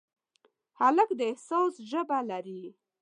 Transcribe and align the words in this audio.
هلک 0.79 1.09
د 1.19 1.21
احساس 1.31 1.73
ژبه 1.89 2.19
لري. 2.29 2.63